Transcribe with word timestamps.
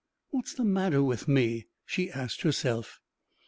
"What's 0.31 0.55
the 0.55 0.65
matter 0.65 1.03
with 1.03 1.27
me?" 1.27 1.67
she 1.85 2.09
asked 2.09 2.41
herself. 2.41 2.99